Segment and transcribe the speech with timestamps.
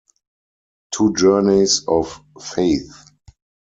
[0.91, 3.05] Two Journeys of Faith.